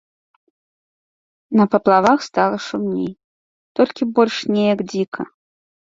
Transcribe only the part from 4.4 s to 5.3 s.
неяк дзіка.